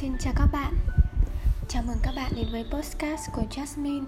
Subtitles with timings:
[0.00, 0.74] Xin chào các bạn.
[1.68, 4.04] Chào mừng các bạn đến với podcast của Jasmine.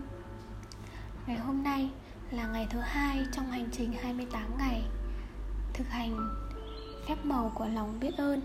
[1.27, 1.91] Ngày hôm nay
[2.31, 4.83] là ngày thứ hai trong hành trình 28 ngày
[5.75, 6.31] Thực hành
[7.09, 8.41] phép màu của lòng biết ơn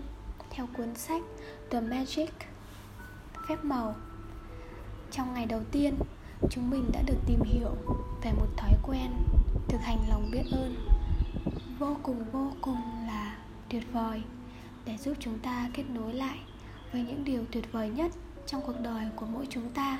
[0.50, 1.22] Theo cuốn sách
[1.70, 2.30] The Magic.
[3.48, 3.94] Phép màu.
[5.10, 5.94] Trong ngày đầu tiên,
[6.50, 7.70] chúng mình đã được tìm hiểu
[8.22, 9.10] về một thói quen
[9.68, 10.76] thực hành lòng biết ơn
[11.78, 13.36] Vô cùng vô cùng là
[13.68, 14.22] tuyệt vời
[14.84, 16.38] để giúp chúng ta kết nối lại
[16.96, 18.10] với những điều tuyệt vời nhất
[18.46, 19.98] trong cuộc đời của mỗi chúng ta.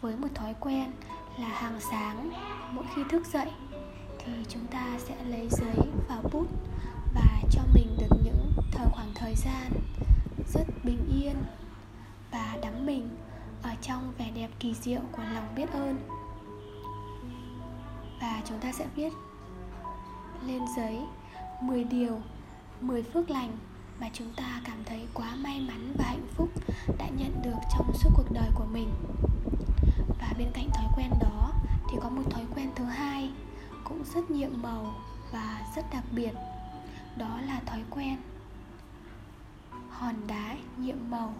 [0.00, 0.92] Với một thói quen
[1.38, 2.30] là hàng sáng,
[2.70, 3.50] mỗi khi thức dậy
[4.18, 5.76] thì chúng ta sẽ lấy giấy
[6.08, 6.46] và bút
[7.14, 9.72] và cho mình được những thời khoảng thời gian
[10.54, 11.36] rất bình yên
[12.30, 13.08] và đắm mình
[13.62, 15.96] ở trong vẻ đẹp kỳ diệu của lòng biết ơn.
[18.20, 19.12] Và chúng ta sẽ viết
[20.46, 20.98] lên giấy
[21.62, 22.20] 10 điều
[22.80, 23.56] 10 phước lành
[24.00, 26.48] mà chúng ta cảm thấy quá may mắn và hạnh phúc
[26.98, 28.90] đã nhận được trong suốt cuộc đời của mình.
[30.20, 31.52] Và bên cạnh thói quen đó
[31.90, 33.30] thì có một thói quen thứ hai
[33.84, 34.94] cũng rất nhiệm màu
[35.32, 36.32] và rất đặc biệt,
[37.16, 38.16] đó là thói quen
[39.90, 41.34] hòn đá nhiệm màu.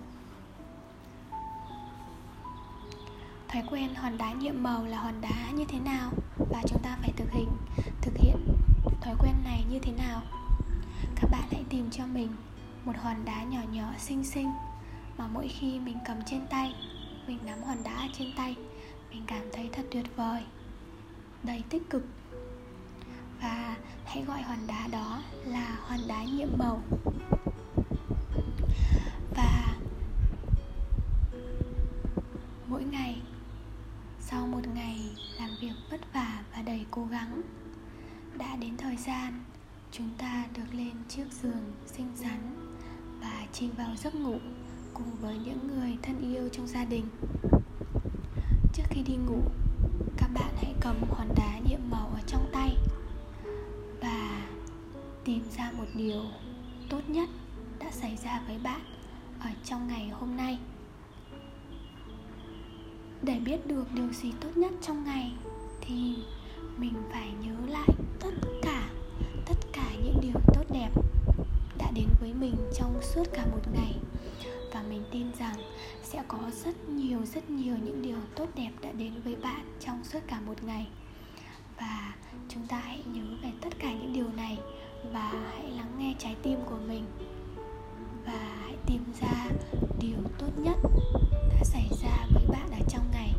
[3.48, 6.10] Thói quen hòn đá nhiệm màu là hòn đá như thế nào?
[6.50, 7.48] Và chúng ta phải thực hiện
[8.00, 8.36] thực hiện
[9.00, 10.22] thói quen này như thế nào?
[11.16, 12.28] Các bạn hãy tìm cho mình
[12.84, 14.50] một hòn đá nhỏ nhỏ xinh xinh
[15.18, 16.74] mà mỗi khi mình cầm trên tay,
[17.26, 18.56] mình nắm hòn đá trên tay,
[19.10, 20.42] mình cảm thấy thật tuyệt vời,
[21.42, 22.06] đầy tích cực.
[23.42, 26.82] Và hãy gọi hòn đá đó là hòn đá nhiệm màu.
[29.36, 29.76] Và
[32.66, 33.22] mỗi ngày,
[34.20, 35.00] sau một ngày
[35.38, 37.42] làm việc vất vả và đầy cố gắng,
[38.38, 39.44] đã đến thời gian
[39.96, 42.70] chúng ta được lên chiếc giường xinh xắn
[43.20, 44.38] và chìm vào giấc ngủ
[44.94, 47.04] cùng với những người thân yêu trong gia đình.
[48.72, 49.42] Trước khi đi ngủ,
[50.16, 52.76] các bạn hãy cầm hòn đá nhiệm màu ở trong tay
[54.00, 54.46] và
[55.24, 56.22] tìm ra một điều
[56.88, 57.28] tốt nhất
[57.78, 58.80] đã xảy ra với bạn
[59.40, 60.58] ở trong ngày hôm nay.
[63.22, 65.32] Để biết được điều gì tốt nhất trong ngày
[65.80, 66.16] thì
[66.76, 67.73] mình phải nhớ là
[72.40, 73.94] mình trong suốt cả một ngày.
[74.72, 75.56] Và mình tin rằng
[76.02, 80.04] sẽ có rất nhiều rất nhiều những điều tốt đẹp đã đến với bạn trong
[80.04, 80.86] suốt cả một ngày.
[81.78, 82.14] Và
[82.48, 84.58] chúng ta hãy nhớ về tất cả những điều này
[85.12, 87.04] và hãy lắng nghe trái tim của mình.
[88.26, 89.46] Và hãy tìm ra
[90.00, 90.76] điều tốt nhất
[91.50, 93.30] đã xảy ra với bạn ở trong ngày.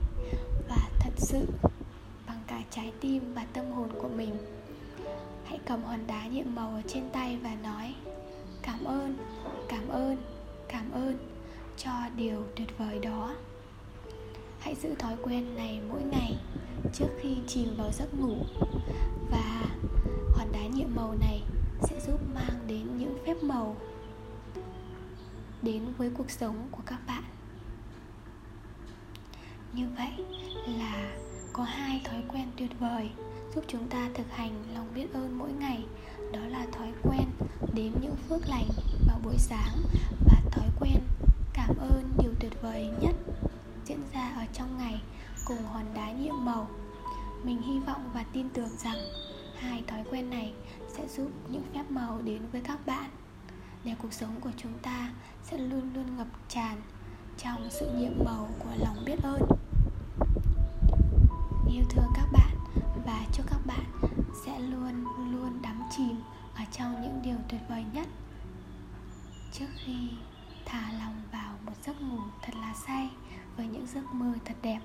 [0.69, 1.47] Và thật sự,
[2.27, 4.37] bằng cả trái tim và tâm hồn của mình,
[5.45, 7.95] hãy cầm hòn đá nhiệm màu ở trên tay và nói
[8.65, 9.17] cảm ơn
[9.69, 10.17] cảm ơn
[10.67, 11.17] cảm ơn
[11.77, 13.35] cho điều tuyệt vời đó.
[14.59, 16.37] Hãy giữ thói quen này mỗi ngày
[16.93, 18.37] trước khi chìm vào giấc ngủ
[19.31, 19.65] và
[20.35, 21.41] hòn đá nhiệm màu này
[21.81, 23.75] sẽ giúp mang đến những phép màu
[25.61, 27.23] đến với cuộc sống của các bạn.
[29.73, 30.25] Như vậy
[30.67, 31.17] là
[31.53, 33.09] có hai thói quen tuyệt vời
[33.55, 35.85] giúp chúng ta thực hành lòng biết ơn mỗi ngày
[36.35, 37.27] đó là thói quen
[37.73, 38.67] đếm những phước lành
[39.07, 39.77] vào buổi sáng
[40.25, 40.97] và thói quen
[41.53, 43.15] cảm ơn điều tuyệt vời nhất
[43.85, 45.01] diễn ra ở trong ngày
[45.47, 46.67] cùng hòn đá nhiệm màu.
[47.43, 48.97] Mình hy vọng và tin tưởng rằng
[49.59, 50.53] hai thói quen này
[50.97, 53.09] sẽ giúp những phép màu đến với các bạn,
[53.83, 55.11] để cuộc sống của chúng ta
[55.43, 56.81] sẽ luôn luôn ngập tràn
[57.37, 59.41] trong sự nhiệm màu của lòng biết ơn.
[61.73, 62.57] Yêu thương các bạn
[63.05, 63.85] và chúc các bạn
[64.45, 65.24] sẽ luôn luôn
[65.65, 66.21] đắm chìm
[66.55, 68.07] ở trong những điều tuyệt vời nhất.
[69.51, 70.09] Trước khi
[70.65, 73.09] thả lòng vào một giấc ngủ thật là say
[73.57, 74.79] với những giấc mơ thật đẹp.